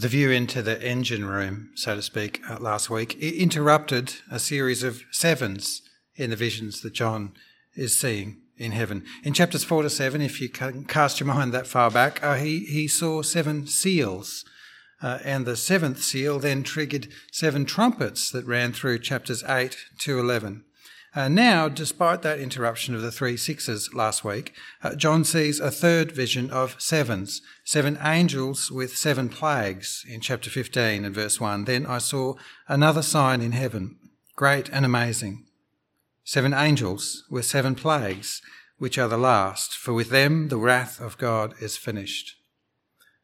[0.00, 4.38] the view into the engine room, so to speak, uh, last week, it interrupted a
[4.38, 5.82] series of sevens
[6.16, 7.32] in the visions that John
[7.76, 9.04] is seeing in heaven.
[9.24, 12.36] In chapters 4 to 7, if you can cast your mind that far back, uh,
[12.36, 14.44] he, he saw seven seals.
[15.02, 20.18] Uh, and the seventh seal then triggered seven trumpets that ran through chapters 8 to
[20.18, 20.64] 11.
[21.12, 24.52] Uh, now, despite that interruption of the three sixes last week,
[24.82, 30.50] uh, John sees a third vision of sevens, seven angels with seven plagues in chapter
[30.50, 31.64] 15 and verse 1.
[31.64, 32.34] Then I saw
[32.68, 33.96] another sign in heaven,
[34.36, 35.46] great and amazing.
[36.22, 38.40] Seven angels with seven plagues,
[38.78, 42.36] which are the last, for with them the wrath of God is finished.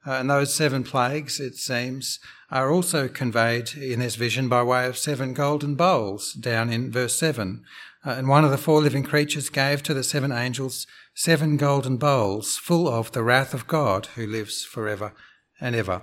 [0.05, 2.19] Uh, and those seven plagues, it seems,
[2.51, 7.17] are also conveyed in this vision by way of seven golden bowls down in verse
[7.17, 7.65] 7.
[8.05, 11.97] Uh, and one of the four living creatures gave to the seven angels seven golden
[11.97, 15.13] bowls full of the wrath of God who lives forever
[15.61, 16.03] and ever.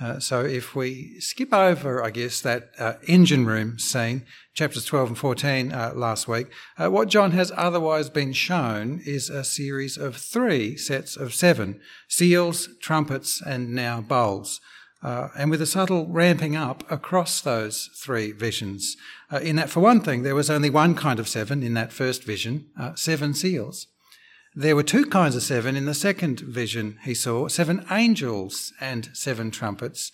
[0.00, 5.08] Uh, so if we skip over, I guess, that uh, engine room scene, chapters 12
[5.10, 9.96] and 14 uh, last week, uh, what John has otherwise been shown is a series
[9.96, 14.60] of three sets of seven seals, trumpets, and now bowls.
[15.02, 18.96] Uh, and with a subtle ramping up across those three visions.
[19.32, 21.92] Uh, in that, for one thing, there was only one kind of seven in that
[21.92, 23.88] first vision, uh, seven seals.
[24.54, 29.08] There were two kinds of seven in the second vision he saw, seven angels and
[29.14, 30.12] seven trumpets.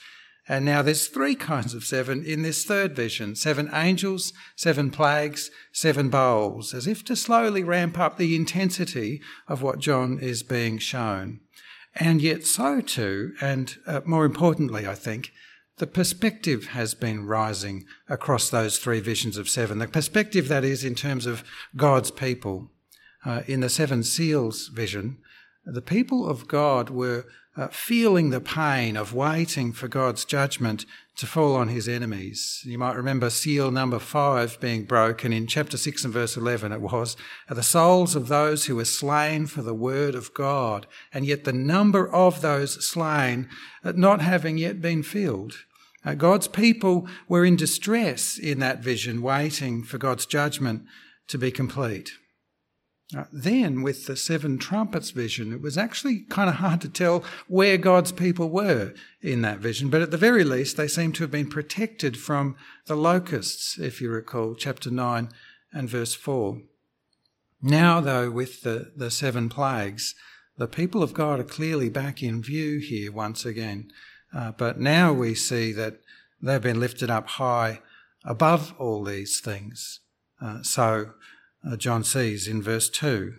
[0.48, 5.50] And now there's three kinds of seven in this third vision seven angels, seven plagues,
[5.72, 10.78] seven bowls, as if to slowly ramp up the intensity of what John is being
[10.78, 11.40] shown.
[11.98, 15.32] And yet, so too, and uh, more importantly, I think,
[15.78, 19.78] the perspective has been rising across those three visions of seven.
[19.78, 21.44] The perspective that is in terms of
[21.76, 22.70] God's people.
[23.24, 25.18] Uh, in the seven seals vision,
[25.64, 30.86] the people of God were uh, feeling the pain of waiting for God's judgment
[31.18, 32.62] to fall on his enemies.
[32.64, 36.70] You might remember seal number five being broken in chapter 6 and verse 11.
[36.70, 37.16] It was
[37.48, 41.42] are the souls of those who were slain for the word of God, and yet
[41.42, 43.48] the number of those slain
[43.82, 45.64] uh, not having yet been filled.
[46.04, 50.84] Uh, God's people were in distress in that vision, waiting for God's judgment
[51.26, 52.12] to be complete.
[53.16, 57.24] Uh, then, with the seven trumpets vision, it was actually kind of hard to tell
[57.46, 58.92] where God's people were
[59.22, 62.54] in that vision, but at the very least, they seem to have been protected from
[62.86, 65.30] the locusts, if you recall, chapter 9
[65.72, 66.60] and verse 4.
[67.62, 70.14] Now, though, with the, the seven plagues,
[70.58, 73.90] the people of God are clearly back in view here once again.
[74.34, 76.00] Uh, but now we see that
[76.42, 77.80] they've been lifted up high
[78.24, 80.00] above all these things.
[80.40, 81.12] Uh, so,
[81.66, 83.34] Uh, John sees in verse 2.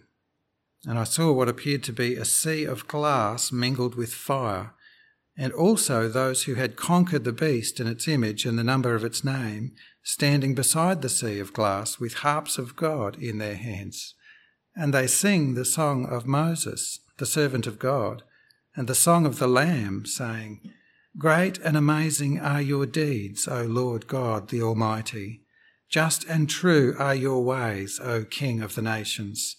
[0.86, 4.74] And I saw what appeared to be a sea of glass mingled with fire,
[5.38, 9.04] and also those who had conquered the beast and its image and the number of
[9.04, 14.16] its name, standing beside the sea of glass with harps of God in their hands.
[14.76, 18.24] And they sing the song of Moses, the servant of God,
[18.76, 20.62] and the song of the Lamb, saying,
[21.18, 25.42] Great and amazing are your deeds, O Lord God the Almighty.
[25.90, 29.58] Just and true are your ways, O King of the nations.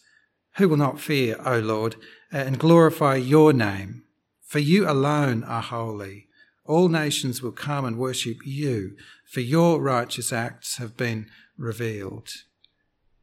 [0.56, 1.96] Who will not fear, O Lord,
[2.30, 4.04] and glorify your name?
[4.42, 6.28] For you alone are holy.
[6.64, 11.26] All nations will come and worship you, for your righteous acts have been
[11.56, 12.28] revealed.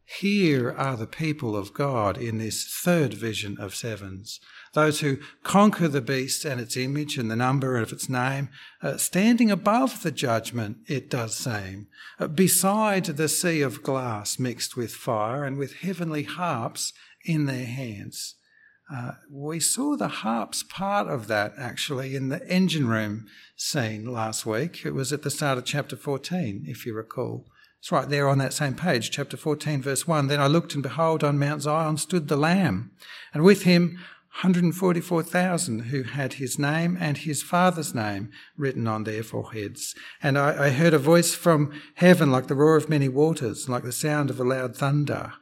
[0.04, 4.40] Here are the people of God in this third vision of sevens
[4.78, 8.48] those who conquer the beast and its image and the number of its name,
[8.84, 11.88] uh, standing above the judgment, it does seem,
[12.20, 16.94] uh, beside the sea of glass mixed with fire and with heavenly harps
[17.26, 18.36] in their hands.
[18.94, 24.46] Uh, we saw the harps part of that actually in the engine room scene last
[24.46, 24.86] week.
[24.86, 27.48] It was at the start of chapter 14, if you recall.
[27.80, 30.28] It's right there on that same page, chapter 14, verse 1.
[30.28, 32.92] Then I looked, and behold, on Mount Zion stood the Lamb,
[33.34, 34.00] and with him
[34.42, 39.96] 144,000 who had his name and his father's name written on their foreheads.
[40.22, 43.82] And I, I, heard a voice from heaven like the roar of many waters, like
[43.82, 45.34] the sound of a loud thunder.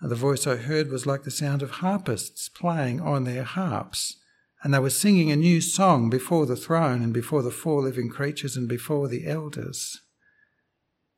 [0.00, 4.14] And the voice I heard was like the sound of harpists playing on their harps.
[4.62, 8.08] And they were singing a new song before the throne and before the four living
[8.08, 10.02] creatures and before the elders.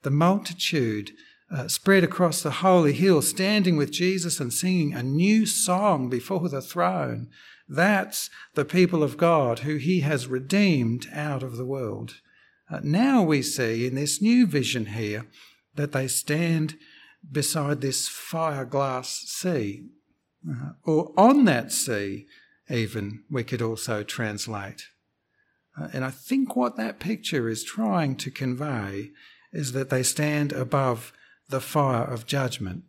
[0.00, 1.11] The multitude
[1.50, 6.49] uh, spread across the holy hill, standing with Jesus and singing a new song before
[6.49, 7.29] the throne.
[7.69, 12.15] That's the people of God who he has redeemed out of the world.
[12.71, 15.27] Uh, now we see in this new vision here
[15.75, 16.77] that they stand
[17.31, 19.85] beside this fire glass sea,
[20.49, 22.27] uh, or on that sea,
[22.71, 24.85] even, we could also translate.
[25.81, 29.11] Uh, and I think what that picture is trying to convey
[29.53, 31.12] is that they stand above
[31.49, 32.85] the fire of judgment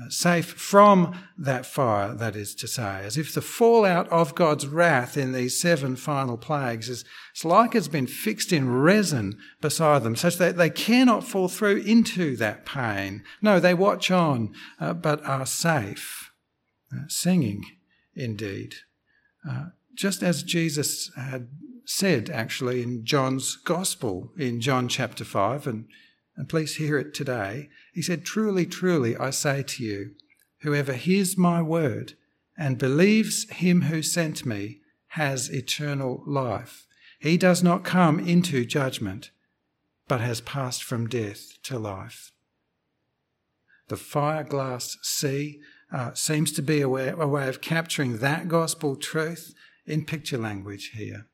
[0.00, 4.66] uh, safe from that fire, that is to say, as if the fallout of God's
[4.66, 10.04] wrath in these seven final plagues is it's like it's been fixed in resin beside
[10.04, 13.24] them, such that they cannot fall through into that pain.
[13.42, 16.30] No, they watch on, uh, but are safe,
[16.94, 17.64] uh, singing
[18.14, 18.74] indeed.
[19.48, 21.48] Uh, just as Jesus had
[21.84, 25.86] said, actually, in John's Gospel, in John chapter 5, and
[26.38, 27.68] and please hear it today.
[27.98, 30.12] He said, Truly, truly, I say to you,
[30.60, 32.12] whoever hears my word
[32.56, 36.86] and believes him who sent me has eternal life.
[37.18, 39.32] He does not come into judgment,
[40.06, 42.30] but has passed from death to life.
[43.88, 45.58] The fire glass sea
[45.92, 49.54] uh, seems to be a way, a way of capturing that gospel truth
[49.86, 51.26] in picture language here.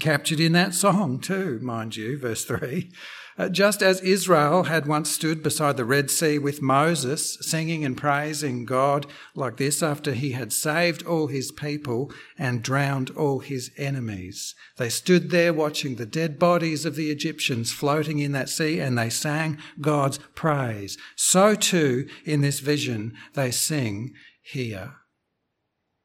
[0.00, 2.90] Captured in that song, too, mind you, verse 3.
[3.36, 7.96] Uh, just as Israel had once stood beside the Red Sea with Moses, singing and
[7.96, 13.72] praising God like this after he had saved all his people and drowned all his
[13.76, 14.54] enemies.
[14.78, 18.96] They stood there watching the dead bodies of the Egyptians floating in that sea and
[18.96, 20.96] they sang God's praise.
[21.16, 24.94] So too, in this vision, they sing here.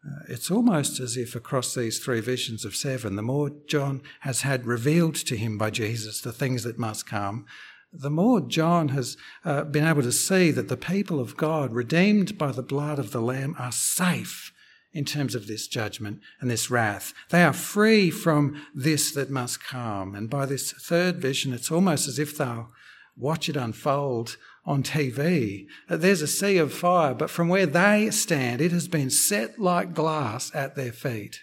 [0.06, 4.42] Uh, it's almost as if across these three visions of seven, the more John has
[4.42, 7.46] had revealed to him by Jesus the things that must come,
[7.92, 12.38] the more John has uh, been able to see that the people of God, redeemed
[12.38, 14.54] by the blood of the Lamb, are safe
[14.94, 17.14] in terms of this judgment and this wrath.
[17.30, 20.16] They are free from this that must come.
[20.16, 22.72] And by this third vision, it's almost as if they'll
[23.18, 25.66] watch it unfold on TV.
[25.88, 29.94] There's a sea of fire, but from where they stand, it has been set like
[29.94, 31.42] glass at their feet,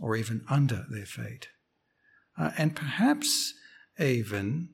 [0.00, 1.48] or even under their feet.
[2.38, 3.54] Uh, and perhaps
[3.98, 4.70] even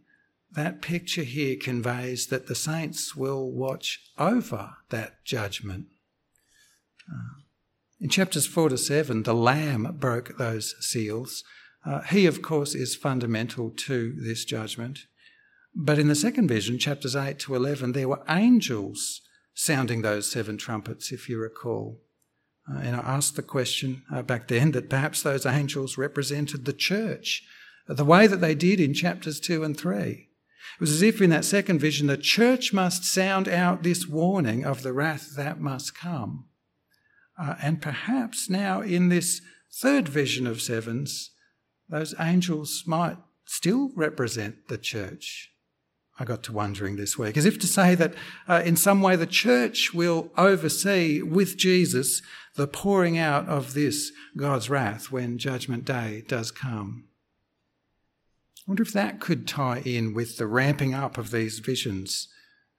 [0.53, 5.87] that picture here conveys that the saints will watch over that judgment.
[7.11, 7.41] Uh,
[8.01, 11.43] in chapters 4 to 7, the Lamb broke those seals.
[11.85, 15.07] Uh, he, of course, is fundamental to this judgment.
[15.79, 19.21] But in the second vision, chapters 8 to 11, there were angels
[19.53, 22.01] sounding those seven trumpets, if you recall.
[22.67, 26.73] Uh, and I asked the question uh, back then that perhaps those angels represented the
[26.73, 27.45] church,
[27.91, 30.01] uh, the way that they did in chapters 2 and 3.
[30.01, 34.65] It was as if in that second vision, the church must sound out this warning
[34.65, 36.47] of the wrath that must come.
[37.39, 41.33] Uh, and perhaps now in this third vision of sevens,
[41.87, 45.53] those angels might still represent the church.
[46.19, 48.15] I got to wondering this week, as if to say that
[48.49, 52.23] uh, in some way the church will oversee with Jesus
[52.55, 57.05] the pouring out of this God's wrath when Judgment Day does come.
[58.67, 62.29] I wonder if that could tie in with the ramping up of these visions.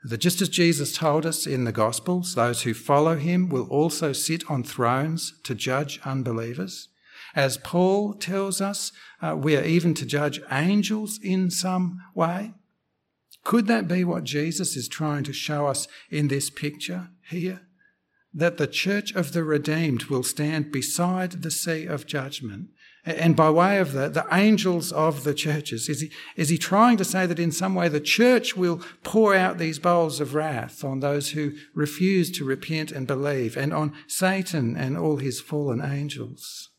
[0.04, 4.14] That just as Jesus told us in the Gospels, those who follow him will also
[4.14, 6.90] sit on thrones to judge unbelievers.
[7.36, 8.92] As Paul tells us,
[9.22, 12.54] uh, we are even to judge angels in some way.
[13.48, 17.62] Could that be what Jesus is trying to show us in this picture here?
[18.34, 22.72] That the church of the redeemed will stand beside the sea of judgment.
[23.06, 26.98] And by way of the, the angels of the churches, is he, is he trying
[26.98, 30.84] to say that in some way the church will pour out these bowls of wrath
[30.84, 35.80] on those who refuse to repent and believe, and on Satan and all his fallen
[35.82, 36.72] angels?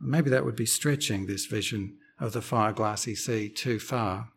[0.00, 4.32] Maybe that would be stretching this vision of the fire glassy sea too far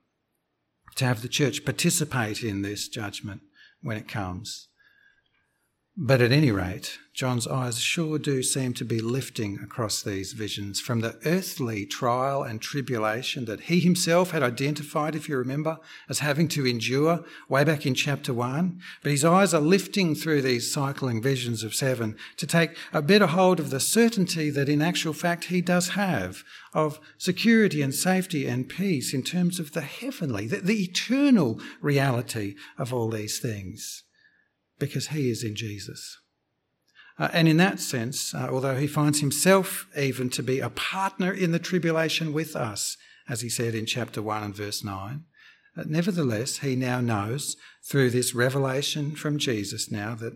[0.96, 3.42] to have the church participate in this judgment
[3.82, 4.68] when it comes.
[5.98, 10.80] But at any rate, John's eyes sure do seem to be lifting across these visions
[10.80, 16.20] from the earthly trial and tribulation that he himself had identified, if you remember, as
[16.20, 18.80] having to endure way back in chapter one.
[19.04, 23.28] But his eyes are lifting through these cycling visions of seven to take a better
[23.28, 28.48] hold of the certainty that in actual fact he does have of security and safety
[28.48, 34.04] and peace in terms of the heavenly, the, the eternal reality of all these things
[34.82, 36.18] because he is in Jesus.
[37.20, 41.32] Uh, and in that sense, uh, although he finds himself even to be a partner
[41.32, 42.98] in the tribulation with us,
[43.30, 45.24] as he said in chapter 1 and verse 9,
[45.78, 50.34] uh, nevertheless, he now knows through this revelation from Jesus now that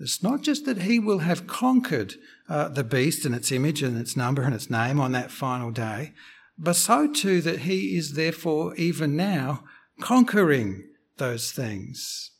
[0.00, 2.14] it's not just that he will have conquered
[2.48, 5.70] uh, the beast and its image and its number and its name on that final
[5.70, 6.14] day,
[6.56, 9.62] but so too that he is therefore even now
[10.00, 10.84] conquering
[11.18, 12.30] those things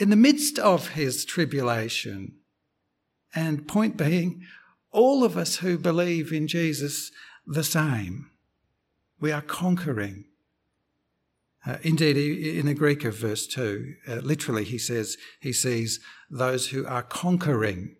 [0.00, 2.36] in the midst of his tribulation.
[3.34, 4.42] And point being,
[4.90, 7.12] all of us who believe in Jesus
[7.46, 8.30] the same.
[9.20, 10.24] We are conquering.
[11.66, 16.68] Uh, indeed, in the Greek of verse 2, uh, literally he says he sees those
[16.68, 17.96] who are conquering,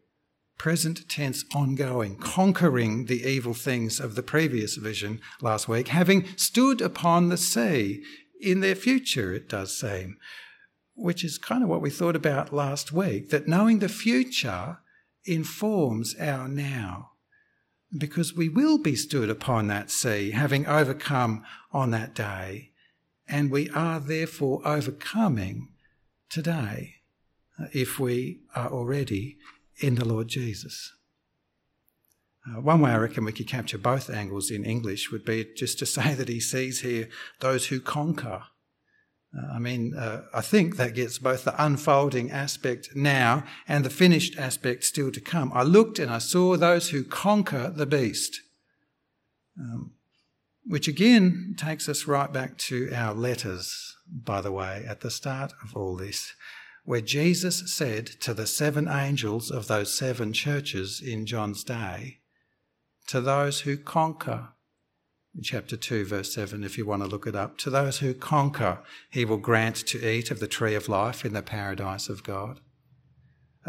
[0.56, 6.80] present tense ongoing, conquering the evil things of the previous vision last week, having stood
[6.80, 8.02] upon the sea
[8.40, 10.16] in their future, it does seem,
[11.00, 14.78] which is kind of what we thought about last week, that knowing the future
[15.24, 17.10] informs our now.
[17.96, 22.70] Because we will be stood upon that sea, having overcome on that day
[23.30, 25.68] and we are therefore overcoming
[26.28, 26.96] today
[27.58, 29.38] uh, if we are already
[29.78, 30.92] in the Lord Jesus.
[32.46, 35.78] Uh, one way I reckon we could capture both angles in English would be just
[35.78, 38.42] to say that he sees here those who conquer.
[39.52, 44.36] I mean, uh, I think that gets both the unfolding aspect now and the finished
[44.36, 45.52] aspect still to come.
[45.54, 48.40] I looked and I saw those who conquer the beast.
[49.58, 49.92] Um,
[50.64, 55.52] which again takes us right back to our letters, by the way, at the start
[55.62, 56.32] of all this,
[56.84, 62.18] where Jesus said to the seven angels of those seven churches in John's day,
[63.08, 64.50] to those who conquer,
[65.42, 68.80] chapter 2, verse 7, if you want to look it up, to those who conquer,
[69.10, 72.60] he will grant to eat of the tree of life in the paradise of God.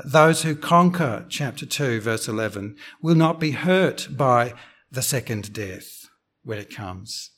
[0.05, 4.53] Those who conquer, chapter 2, verse 11, will not be hurt by
[4.89, 6.09] the second death
[6.43, 7.31] when it comes.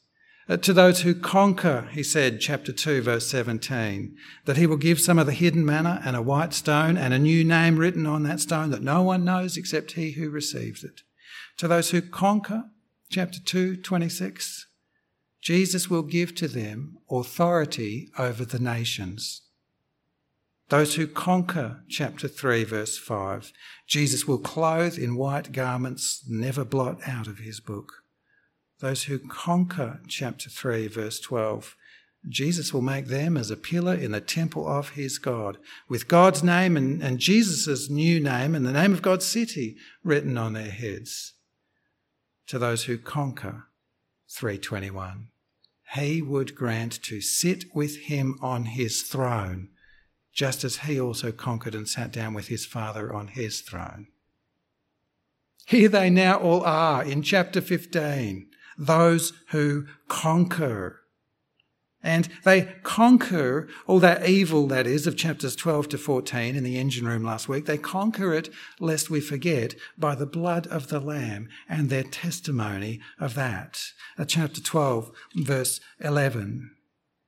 [0.48, 4.16] Uh, to those who conquer, he said, chapter 2, verse 17,
[4.46, 7.20] that he will give some of the hidden manna and a white stone and a
[7.20, 11.02] new name written on that stone that no one knows except he who receives it.
[11.58, 12.66] To those who conquer,
[13.14, 14.66] chapter 2, 26,
[15.40, 19.44] Jesus will give to them authority over the nations.
[20.70, 23.54] Those who conquer, chapter 3, verse 5,
[23.86, 28.02] Jesus will clothe in white garments, never blot out of his book.
[28.80, 31.76] Those who conquer, chapter 3, verse 12,
[32.28, 36.42] Jesus will make them as a pillar in the temple of his God, with God's
[36.42, 40.72] name and, and Jesus' new name and the name of God's city written on their
[40.72, 41.34] heads.
[42.48, 43.68] To those who conquer,
[44.30, 45.30] 321,
[45.96, 49.70] he would grant to sit with him on his throne,
[50.34, 54.08] just as he also conquered and sat down with his Father on his throne.
[55.66, 61.03] Here they now all are in chapter 15 those who conquer.
[62.06, 66.78] And they conquer all that evil that is of chapters 12 to 14 in the
[66.78, 67.66] engine room last week.
[67.66, 68.50] They conquer it,
[68.82, 73.82] lest we forget, by the blood of the Lamb and their testimony of that.
[74.28, 76.72] Chapter 12, verse 11.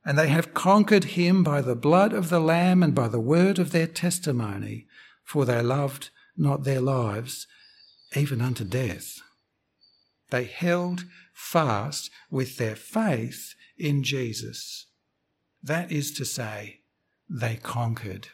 [0.03, 3.58] And they have conquered him by the blood of the Lamb and by the word
[3.58, 4.88] of their testimony,
[5.24, 7.48] for they loved not their lives
[8.13, 9.22] even unto death.
[10.32, 14.88] They held fast with their faith in Jesus.
[15.62, 16.82] That is to say,
[17.29, 18.27] they conquered.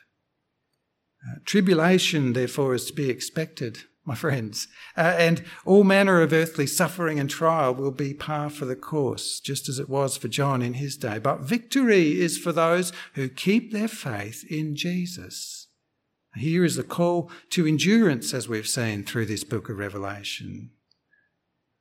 [1.25, 4.67] Uh, tribulation, therefore, is to be expected, my friends,
[4.97, 9.39] uh, and all manner of earthly suffering and trial will be par for the course,
[9.39, 11.19] just as it was for John in his day.
[11.19, 15.67] But victory is for those who keep their faith in Jesus.
[16.35, 20.71] Here is the call to endurance, as we've seen through this book of Revelation.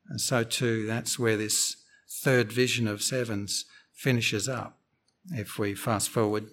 [0.08, 1.76] And so, too, that's where this
[2.10, 4.78] third vision of sevens finishes up.
[5.30, 6.50] If we fast forward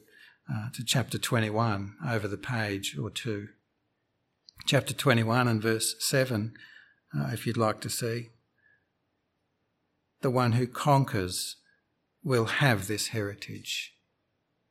[0.52, 3.50] uh, to chapter 21 over the page or two.
[4.66, 6.54] Chapter 21 and verse 7,
[7.18, 8.30] uh, if you'd like to see.
[10.22, 11.58] The one who conquers
[12.24, 13.94] will have this heritage,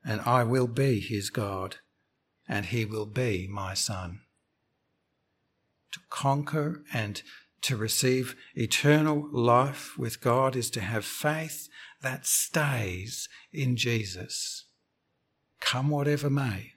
[0.04, 1.76] and I will be his God,
[2.48, 4.20] and he will be my son.
[5.92, 7.22] To conquer and
[7.66, 11.68] to receive eternal life with God is to have faith
[12.00, 14.66] that stays in Jesus,
[15.60, 16.74] come whatever may.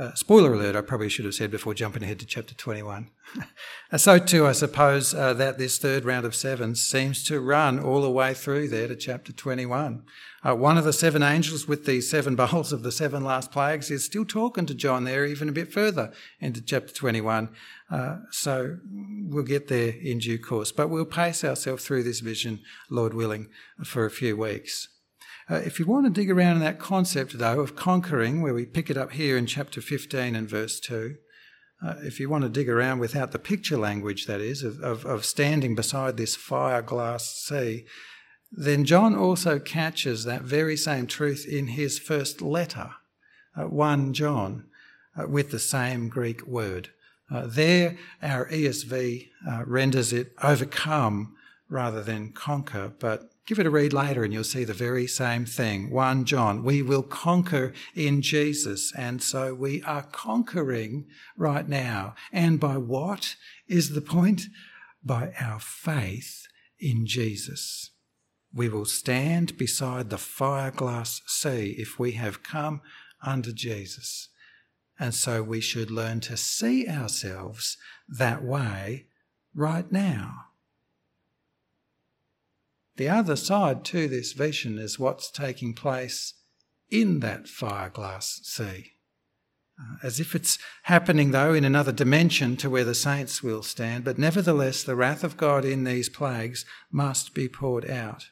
[0.00, 3.10] Uh, spoiler alert, I probably should have said before jumping ahead to chapter 21.
[3.98, 8.00] so, too, I suppose uh, that this third round of sevens seems to run all
[8.00, 10.02] the way through there to chapter 21.
[10.42, 13.90] Uh, one of the seven angels with the seven bowls of the seven last plagues
[13.90, 17.50] is still talking to John there, even a bit further into chapter 21.
[17.90, 18.78] Uh, so,
[19.28, 20.72] we'll get there in due course.
[20.72, 23.48] But we'll pace ourselves through this vision, Lord willing,
[23.84, 24.88] for a few weeks.
[25.50, 28.64] Uh, if you want to dig around in that concept, though, of conquering, where we
[28.64, 31.16] pick it up here in chapter 15 and verse 2,
[31.84, 35.04] uh, if you want to dig around without the picture language, that is, of, of,
[35.04, 37.84] of standing beside this fire glass sea,
[38.52, 42.90] then John also catches that very same truth in his first letter,
[43.56, 44.66] uh, 1 John,
[45.16, 46.90] uh, with the same Greek word.
[47.28, 51.34] Uh, there, our ESV uh, renders it overcome
[51.68, 55.44] rather than conquer, but give it a read later and you'll see the very same
[55.44, 55.90] thing.
[55.90, 62.14] 1 John, we will conquer in Jesus, and so we are conquering right now.
[62.32, 63.34] And by what
[63.66, 64.42] is the point?
[65.02, 66.46] By our faith
[66.78, 67.90] in Jesus.
[68.54, 72.82] We will stand beside the fireglass sea if we have come
[73.20, 74.28] under Jesus.
[74.96, 77.76] And so we should learn to see ourselves
[78.08, 79.06] that way
[79.56, 80.49] right now.
[83.00, 86.34] The other side to this vision is what's taking place
[86.90, 88.92] in that fireglass sea.
[89.80, 94.04] Uh, as if it's happening, though, in another dimension to where the saints will stand,
[94.04, 98.26] but nevertheless, the wrath of God in these plagues must be poured out.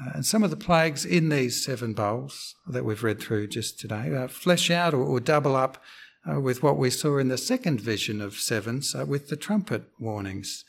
[0.00, 3.80] Uh, and some of the plagues in these seven bowls that we've read through just
[3.80, 5.82] today uh, flesh out or, or double up
[6.30, 9.82] uh, with what we saw in the second vision of sevens uh, with the trumpet
[9.98, 10.64] warnings.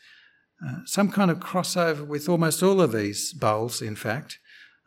[0.65, 4.39] Uh, some kind of crossover with almost all of these bowls, in fact.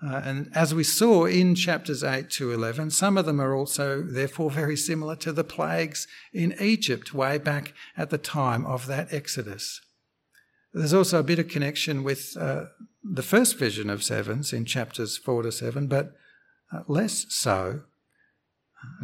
[0.05, 4.03] Uh, and as we saw in chapters 8 to 11, some of them are also,
[4.03, 9.13] therefore, very similar to the plagues in Egypt way back at the time of that
[9.13, 9.81] Exodus.
[10.75, 12.65] There's also a bit of connection with uh,
[13.05, 16.13] the first vision of sevens in chapters 4 to 7, but
[16.73, 17.83] uh, less so,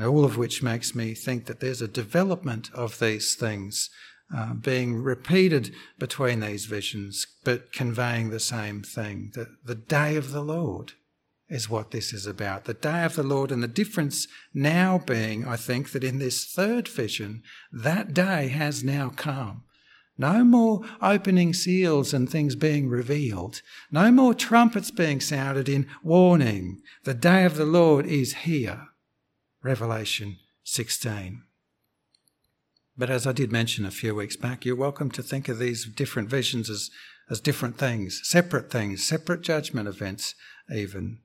[0.02, 3.90] all of which makes me think that there's a development of these things
[4.34, 9.32] uh, being repeated between these visions, but conveying the same thing.
[9.34, 10.92] that the day of the Lord
[11.48, 12.64] is what this is about.
[12.64, 16.44] The day of the Lord, and the difference now being, I think, that in this
[16.44, 17.42] third vision,
[17.72, 19.64] that day has now come.
[20.18, 23.62] No more opening seals and things being revealed.
[23.90, 26.82] No more trumpets being sounded in warning.
[27.04, 28.88] The day of the Lord is here.
[29.62, 31.44] Revelation 16.
[32.98, 35.84] But as I did mention a few weeks back, you're welcome to think of these
[35.86, 36.90] different visions as,
[37.30, 40.34] as different things, separate things, separate judgment events,
[40.74, 41.20] even.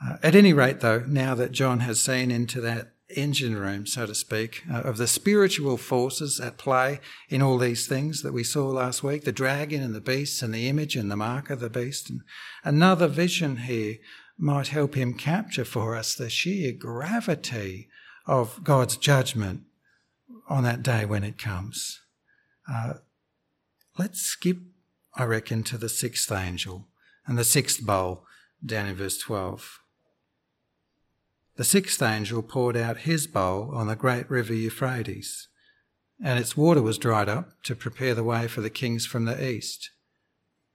[0.00, 4.06] Uh, at any rate, though, now that John has seen into that engine room, so
[4.06, 8.44] to speak, uh, of the spiritual forces at play in all these things that we
[8.44, 11.58] saw last week the dragon and the beast and the image and the mark of
[11.58, 12.08] the beast.
[12.08, 12.20] And
[12.62, 13.96] another vision here
[14.38, 17.88] might help him capture for us the sheer gravity
[18.26, 19.62] of God's judgment
[20.48, 22.00] on that day when it comes.
[22.70, 22.94] Uh,
[23.98, 24.58] let's skip,
[25.14, 26.88] I reckon, to the sixth angel
[27.26, 28.24] and the sixth bowl
[28.64, 29.80] down in verse 12.
[31.56, 35.48] The sixth angel poured out his bowl on the great river Euphrates,
[36.22, 39.44] and its water was dried up to prepare the way for the kings from the
[39.44, 39.90] east.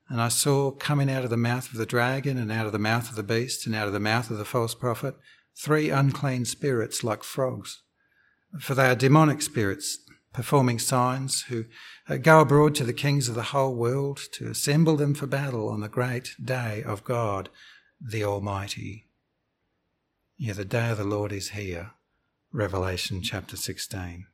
[0.10, 2.80] And I saw coming out of the mouth of the dragon, and out of the
[2.80, 5.16] mouth of the beast, and out of the mouth of the false prophet,
[5.56, 7.82] three unclean spirits like frogs.
[8.60, 10.00] For they are demonic spirits,
[10.34, 11.66] performing signs, who
[12.08, 15.70] uh, go abroad to the kings of the whole world to assemble them for battle
[15.70, 17.50] on the great day of God,
[18.00, 19.08] the Almighty.
[20.38, 21.92] Yeah, the day of the Lord is here.
[22.52, 24.28] Revelation chapter 16.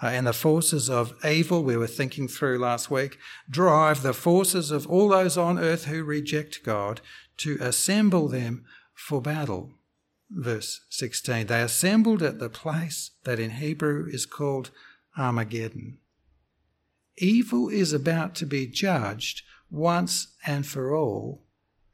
[0.00, 3.18] Uh, and the forces of evil we were thinking through last week
[3.50, 7.00] drive the forces of all those on earth who reject God
[7.38, 9.77] to assemble them for battle.
[10.30, 14.70] Verse 16 They assembled at the place that in Hebrew is called
[15.16, 15.98] Armageddon.
[17.16, 21.44] Evil is about to be judged once and for all,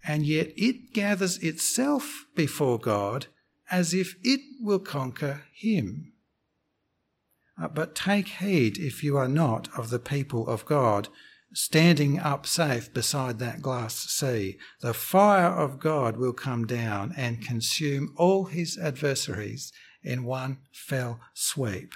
[0.07, 3.27] and yet it gathers itself before God
[3.71, 6.13] as if it will conquer him.
[7.61, 11.09] Uh, but take heed if you are not of the people of God,
[11.55, 14.59] standing up safe beside that glass sea.
[14.81, 21.21] The fire of God will come down and consume all his adversaries in one fell
[21.33, 21.95] sweep.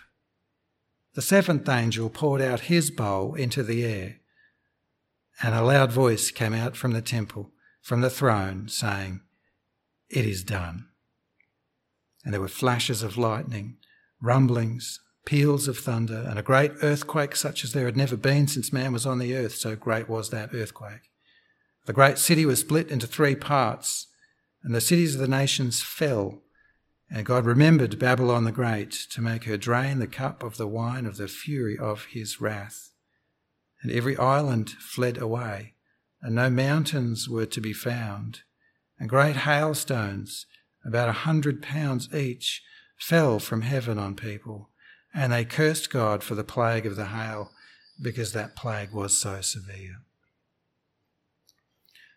[1.15, 4.17] The seventh angel poured out his bowl into the air,
[5.43, 9.21] and a loud voice came out from the temple, from the throne, saying,
[10.09, 10.89] It is done
[12.29, 13.79] and there were flashes of lightning,
[14.21, 18.73] rumblings, peals of thunder, and a great earthquake such as there had never been since
[18.73, 21.11] man was on the earth, so great was that earthquake.
[21.85, 24.07] The great city was split into three parts,
[24.63, 26.41] and the cities of the nations fell.
[27.11, 31.05] And God remembered Babylon the Great to make her drain the cup of the wine
[31.05, 32.93] of the fury of his wrath.
[33.83, 35.75] And every island fled away,
[36.23, 38.41] and no mountains were to be found,
[38.99, 40.47] and great hailstones
[40.87, 42.63] about a hundred pounds each,
[42.97, 44.68] fell from heaven on people,
[45.15, 47.53] and they cursed God for the plague of the hail
[48.01, 50.03] because that plague was so severe.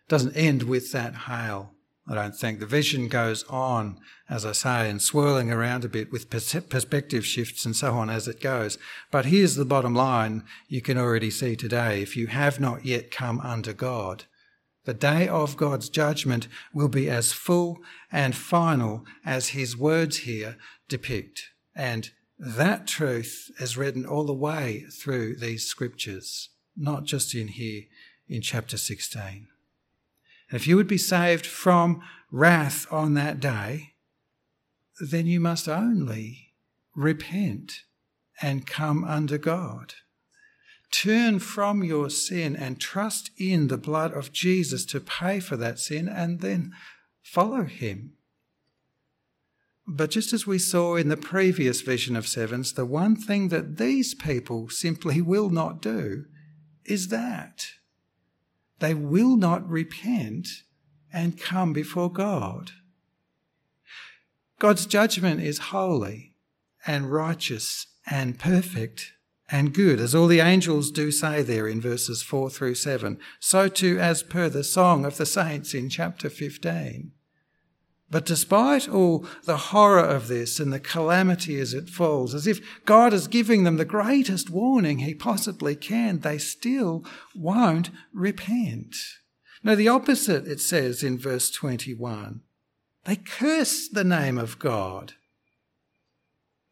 [0.06, 1.74] It doesn't end with that hail
[2.06, 2.58] I don't think.
[2.58, 7.64] The vision goes on, as I say, and swirling around a bit with perspective shifts
[7.64, 8.76] and so on as it goes.
[9.12, 12.02] But here's the bottom line you can already see today.
[12.02, 14.24] If you have not yet come unto God,
[14.84, 17.78] the day of God's judgment will be as full
[18.10, 20.56] and final as his words here
[20.88, 21.50] depict.
[21.74, 22.10] And
[22.44, 27.82] that truth is written all the way through these scriptures, not just in here
[28.28, 29.46] in chapter 16.
[30.50, 32.02] And if you would be saved from
[32.32, 33.92] wrath on that day,
[35.00, 36.52] then you must only
[36.96, 37.82] repent
[38.40, 39.94] and come under God.
[40.90, 45.78] Turn from your sin and trust in the blood of Jesus to pay for that
[45.78, 46.72] sin and then
[47.22, 48.14] follow him.
[49.86, 53.78] But just as we saw in the previous vision of sevens, the one thing that
[53.78, 56.26] these people simply will not do
[56.84, 57.66] is that.
[58.78, 60.48] They will not repent
[61.12, 62.72] and come before God.
[64.58, 66.34] God's judgment is holy
[66.86, 69.12] and righteous and perfect
[69.50, 73.18] and good, as all the angels do say there in verses 4 through 7.
[73.38, 77.12] So too, as per the song of the saints in chapter 15.
[78.12, 82.60] But despite all the horror of this and the calamity as it falls, as if
[82.84, 88.94] God is giving them the greatest warning he possibly can, they still won't repent.
[89.64, 92.42] No, the opposite, it says in verse 21.
[93.04, 95.14] They curse the name of God,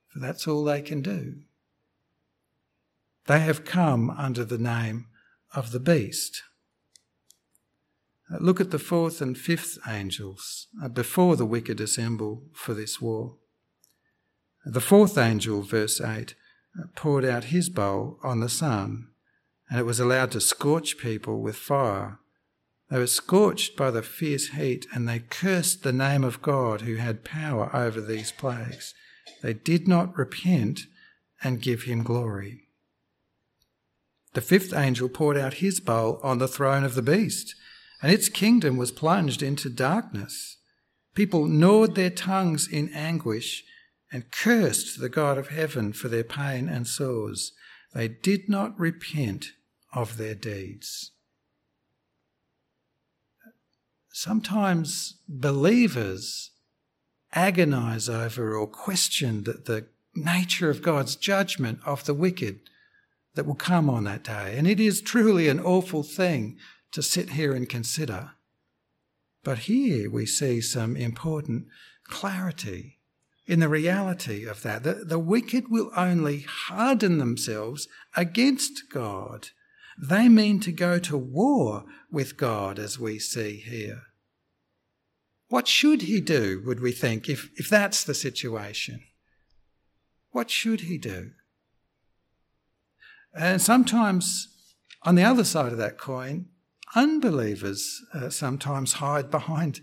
[0.09, 1.37] for that's all they can do.
[3.29, 5.07] They have come under the name
[5.55, 6.42] of the beast.
[8.32, 13.00] Uh, look at the fourth and fifth angels uh, before the wicked assemble for this
[13.00, 13.36] war.
[14.64, 16.34] The fourth angel, verse 8,
[16.78, 19.08] uh, poured out his bowl on the sun,
[19.68, 22.18] and it was allowed to scorch people with fire.
[22.90, 26.96] They were scorched by the fierce heat, and they cursed the name of God who
[26.96, 28.94] had power over these plagues.
[29.42, 30.80] They did not repent
[31.42, 32.68] and give him glory.
[34.34, 37.54] The fifth angel poured out his bowl on the throne of the beast,
[38.02, 40.56] and its kingdom was plunged into darkness.
[41.14, 43.64] People gnawed their tongues in anguish
[44.12, 47.52] and cursed the God of heaven for their pain and sores.
[47.94, 49.46] They did not repent
[49.92, 51.12] of their deeds.
[54.12, 56.50] Sometimes believers
[57.32, 62.60] agonize over or question the, the nature of God's judgment of the wicked
[63.34, 64.56] that will come on that day.
[64.56, 66.58] And it is truly an awful thing
[66.92, 68.33] to sit here and consider.
[69.42, 71.66] But here we see some important
[72.05, 72.98] clarity
[73.46, 74.83] in the reality of that.
[74.83, 79.48] The, the wicked will only harden themselves against God.
[80.00, 84.03] They mean to go to war with God, as we see here.
[85.48, 89.03] What should he do, would we think, if, if that's the situation?
[90.31, 91.33] What should he do?
[93.35, 94.48] And sometimes,
[95.03, 96.46] on the other side of that coin,
[96.94, 99.81] unbelievers uh, sometimes hide behind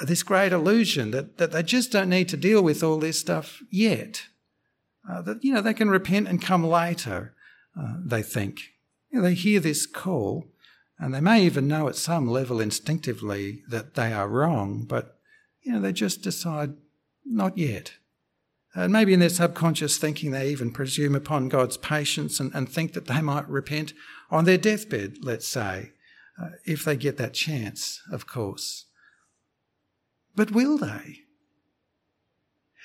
[0.00, 3.62] this great illusion that, that they just don't need to deal with all this stuff
[3.70, 4.22] yet.
[5.08, 7.34] Uh, that, you know, they can repent and come later,
[7.78, 8.60] uh, they think.
[9.10, 10.46] You know, they hear this call,
[10.98, 15.18] and they may even know at some level instinctively that they are wrong, but,
[15.62, 16.74] you know, they just decide,
[17.24, 17.94] not yet.
[18.74, 22.92] And maybe in their subconscious thinking, they even presume upon God's patience and, and think
[22.92, 23.92] that they might repent
[24.30, 25.90] on their deathbed, let's say,
[26.40, 28.86] uh, if they get that chance, of course.
[30.34, 31.20] But will they?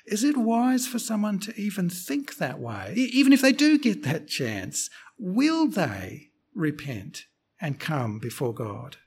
[0.05, 2.93] Is it wise for someone to even think that way?
[2.95, 7.25] Even if they do get that chance, will they repent
[7.59, 8.97] and come before God?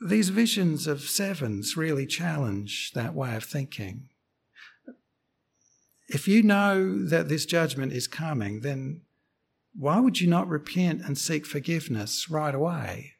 [0.00, 4.08] These visions of sevens really challenge that way of thinking.
[6.08, 9.02] If you know that this judgment is coming, then
[9.74, 13.12] why would you not repent and seek forgiveness right away?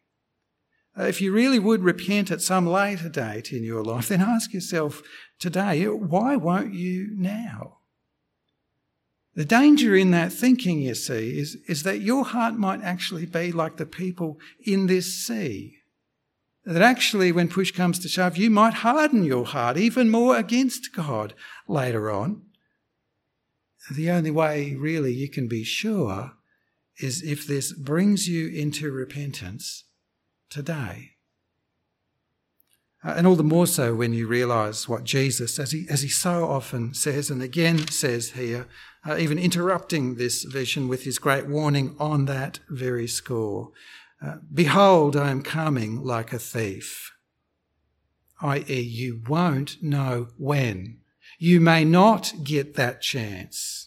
[0.99, 4.53] Uh, if you really would repent at some later date in your life, then ask
[4.53, 5.03] yourself
[5.39, 7.79] today, why won't you now?
[9.35, 13.51] The danger in that thinking, you see, is, is that your heart might actually be
[13.51, 15.79] like the people in this sea.
[16.67, 20.95] That actually, when push comes to shove, you might harden your heart even more against
[20.95, 21.33] God
[21.67, 22.43] later on
[23.91, 26.33] the only way really you can be sure
[27.03, 29.85] is if this brings you into repentance
[30.51, 31.11] today.
[33.05, 36.09] Uh, and all the more so when you realize what Jesus, as he, as he
[36.09, 38.69] so often says and again says here,
[39.05, 43.73] uh, even interrupting this vision with his great warning on that very score
[44.25, 47.13] uh, Behold, I am coming like a thief.
[48.41, 50.99] i.e., you won't know when.
[51.39, 53.82] You may not get that chance.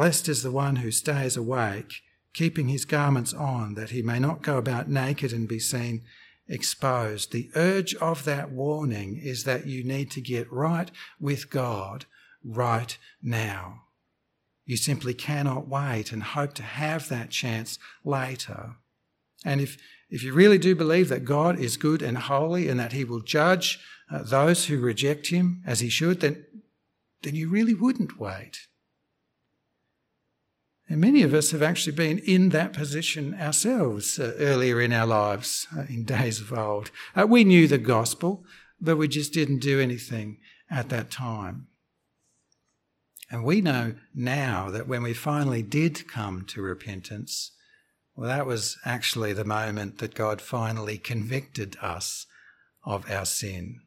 [0.00, 2.00] Blessed is the one who stays awake,
[2.32, 6.04] keeping his garments on, that he may not go about naked and be seen
[6.48, 7.32] exposed.
[7.32, 12.06] The urge of that warning is that you need to get right with God
[12.42, 13.82] right now.
[14.64, 18.76] You simply cannot wait and hope to have that chance later.
[19.44, 19.76] And if,
[20.08, 23.20] if you really do believe that God is good and holy and that he will
[23.20, 23.78] judge
[24.10, 26.46] uh, those who reject him as he should, then,
[27.20, 28.60] then you really wouldn't wait.
[30.90, 35.06] And many of us have actually been in that position ourselves uh, earlier in our
[35.06, 36.90] lives, uh, in days of old.
[37.14, 38.44] Uh, we knew the gospel,
[38.80, 41.68] but we just didn't do anything at that time.
[43.30, 47.52] And we know now that when we finally did come to repentance,
[48.16, 52.26] well, that was actually the moment that God finally convicted us
[52.84, 53.78] of our sin,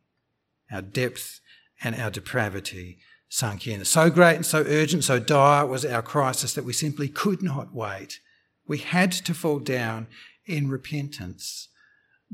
[0.71, 1.41] our depth
[1.83, 2.99] and our depravity
[3.33, 3.83] sunk in.
[3.83, 7.73] So great and so urgent, so dire was our crisis that we simply could not
[7.73, 8.19] wait.
[8.67, 10.05] We had to fall down
[10.45, 11.69] in repentance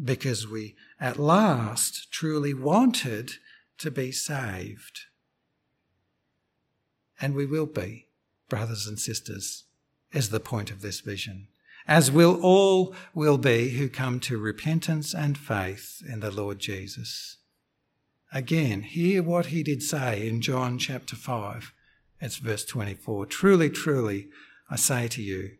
[0.02, 3.32] because we at last truly wanted
[3.78, 5.06] to be saved.
[7.22, 8.08] And we will be,
[8.50, 9.64] brothers and sisters,
[10.12, 11.48] is the point of this vision.
[11.88, 17.39] As will all will be who come to repentance and faith in the Lord Jesus.
[18.32, 21.74] Again, hear what he did say in John chapter 5.
[22.22, 23.26] It's verse 24.
[23.26, 24.30] Truly, truly,
[24.70, 25.58] I say to you,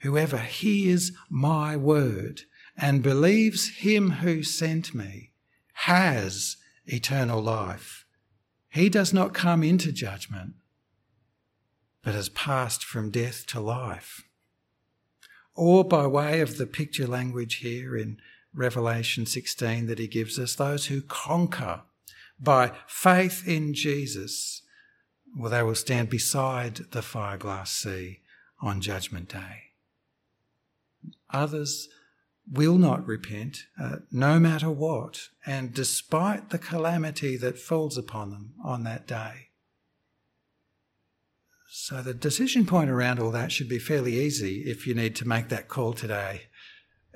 [0.00, 2.42] whoever hears my word
[2.76, 5.30] and believes him who sent me
[5.74, 8.04] has eternal life.
[8.68, 10.54] He does not come into judgment,
[12.02, 14.24] but has passed from death to life.
[15.54, 18.18] Or by way of the picture language here in
[18.52, 21.82] Revelation 16 that he gives us, those who conquer
[22.40, 24.62] by faith in Jesus,
[25.36, 28.20] well, they will stand beside the fireglass sea
[28.60, 29.62] on Judgment Day.
[31.30, 31.88] Others
[32.50, 38.54] will not repent, uh, no matter what, and despite the calamity that falls upon them
[38.64, 39.48] on that day.
[41.70, 45.28] So, the decision point around all that should be fairly easy if you need to
[45.28, 46.44] make that call today.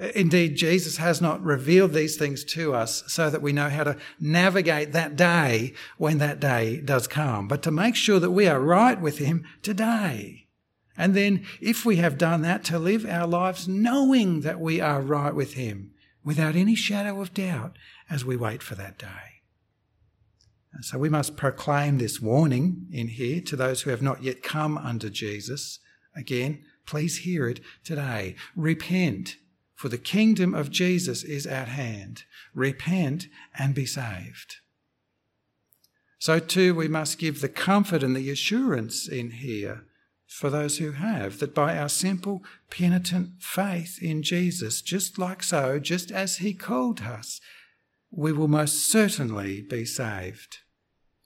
[0.01, 3.85] Uh, indeed, Jesus has not revealed these things to us so that we know how
[3.85, 8.47] to navigate that day when that day does come, but to make sure that we
[8.47, 10.47] are right with Him today.
[10.97, 15.01] And then, if we have done that, to live our lives knowing that we are
[15.01, 15.93] right with Him
[16.25, 17.77] without any shadow of doubt
[18.09, 19.33] as we wait for that day.
[20.73, 24.43] And so we must proclaim this warning in here to those who have not yet
[24.43, 25.81] come under Jesus.
[26.17, 28.37] Again, please hear it today.
[28.57, 29.37] Repent
[29.83, 32.23] for the kingdom of Jesus is at hand.
[32.55, 33.27] Repent
[33.59, 34.59] and be saved.
[36.21, 39.83] So, too, we must give the comfort and the assurance in here
[40.29, 45.81] for those who have, that by our simple, penitent faith in Jesus, just like so,
[45.81, 47.41] just as He called us,
[48.13, 50.59] we will most certainly be saved.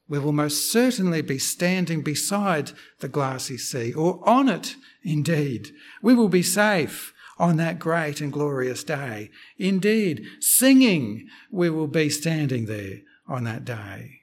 [0.08, 5.72] We will most certainly be standing beside the glassy sea, or on it indeed.
[6.00, 9.30] We will be safe on that great and glorious day.
[9.58, 14.20] Indeed, singing, we will be standing there on that day.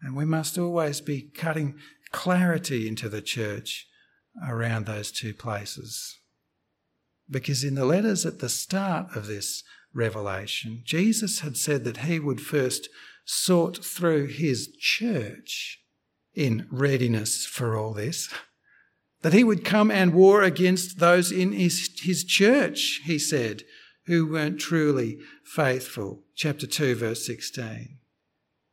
[0.00, 1.74] And we must always be cutting
[2.12, 3.86] clarity into the church
[4.46, 6.18] around those two places.
[7.28, 12.20] Because in the letters at the start of this revelation, Jesus had said that he
[12.20, 12.88] would first
[13.24, 15.80] sort through his church
[16.34, 18.32] in readiness for all this
[19.22, 23.62] that he would come and war against those in his, his church, he said,
[24.06, 26.22] who weren't truly faithful.
[26.34, 27.98] Chapter 2, verse 16.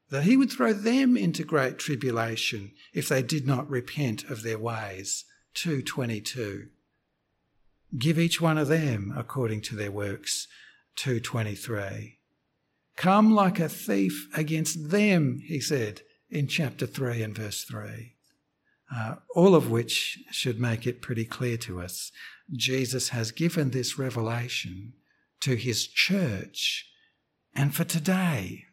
[0.10, 4.60] That he would throw them into great tribulation if they did not repent of their
[4.60, 5.26] ways.
[5.56, 6.68] 222.
[7.98, 10.48] Give each one of them according to their works.
[10.96, 12.20] 223.
[12.96, 18.15] Come like a thief against them, he said in chapter 3 and verse 3
[18.94, 22.12] uh, all of which should make it pretty clear to us.
[22.52, 24.94] Jesus has given this revelation
[25.42, 26.88] to his church
[27.56, 28.66] and for today.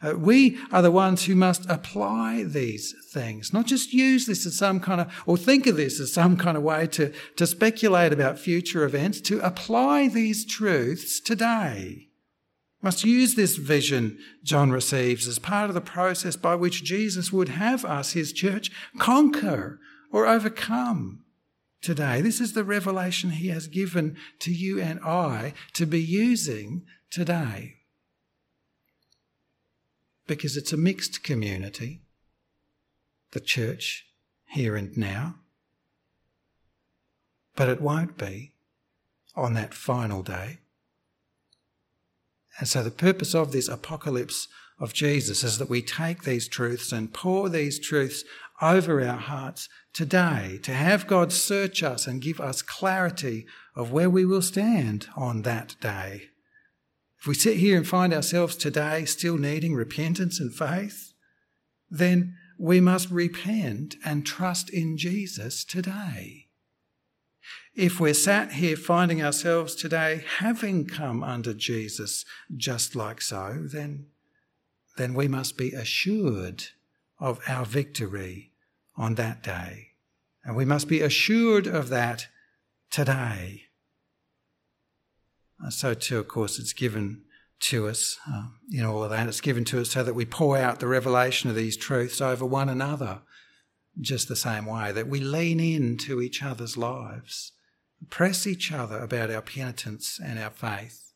[0.00, 4.56] Uh, we are the ones who must apply these things, not just use this as
[4.56, 8.12] some kind of, or think of this as some kind of way to, to speculate
[8.12, 12.07] about future events, to apply these truths today
[12.80, 17.48] must use this vision John receives as part of the process by which Jesus would
[17.48, 19.80] have us, his church, conquer
[20.12, 21.24] or overcome
[21.82, 22.20] today.
[22.20, 27.78] This is the revelation he has given to you and I to be using today.
[30.28, 32.02] because it's a mixed community,
[33.32, 34.06] the church
[34.50, 35.36] here and now.
[37.56, 38.52] But it won't be
[39.34, 40.58] on that final day.
[42.58, 44.48] And so the purpose of this apocalypse
[44.80, 48.24] of Jesus is that we take these truths and pour these truths
[48.60, 54.10] over our hearts today to have God search us and give us clarity of where
[54.10, 56.22] we will stand on that day.
[57.20, 61.12] If we sit here and find ourselves today still needing repentance and faith,
[61.90, 66.47] then we must repent and trust in Jesus today.
[67.78, 72.24] If we're sat here finding ourselves today having come under Jesus
[72.56, 74.06] just like so, then,
[74.96, 76.64] then we must be assured
[77.20, 78.50] of our victory
[78.96, 79.90] on that day.
[80.42, 82.26] And we must be assured of that
[82.90, 83.66] today.
[85.70, 87.22] So, too, of course, it's given
[87.60, 89.28] to us um, in all of that.
[89.28, 92.44] It's given to us so that we pour out the revelation of these truths over
[92.44, 93.20] one another
[94.00, 97.52] just the same way, that we lean into each other's lives,
[98.10, 101.12] press each other about our penitence and our faith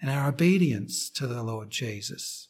[0.00, 2.48] and our obedience to the Lord Jesus.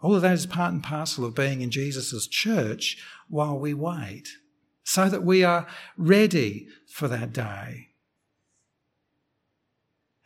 [0.00, 4.28] All of that is part and parcel of being in Jesus' church while we wait,
[4.84, 7.88] so that we are ready for that day.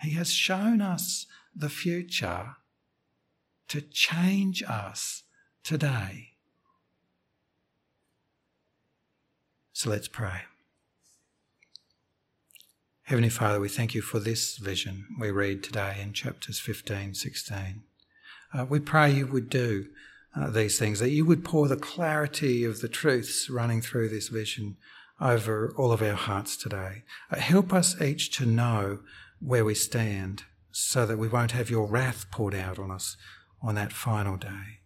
[0.01, 2.57] He has shown us the future
[3.69, 5.23] to change us
[5.63, 6.31] today.
[9.73, 10.43] So let's pray.
[13.11, 17.83] Heavenly Father, we thank you for this vision we read today in chapters 15, 16.
[18.55, 19.89] Uh, we pray you would do
[20.37, 24.29] uh, these things, that you would pour the clarity of the truths running through this
[24.29, 24.77] vision
[25.21, 27.03] over all of our hearts today.
[27.33, 29.01] Uh, help us each to know
[29.41, 33.17] where we stand so that we won't have your wrath poured out on us
[33.61, 34.79] on that final day.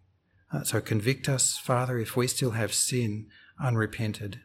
[0.50, 3.26] Uh, so convict us, Father, if we still have sin
[3.60, 4.40] unrepented.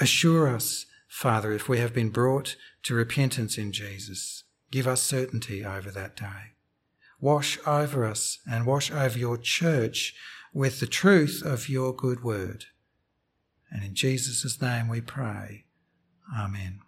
[0.00, 4.42] Assure us, Father, if we have been brought to repentance in Jesus.
[4.72, 6.56] Give us certainty over that day.
[7.20, 10.16] Wash over us and wash over your church
[10.52, 12.64] with the truth of your good word.
[13.70, 15.66] And in Jesus' name we pray.
[16.36, 16.80] Amen.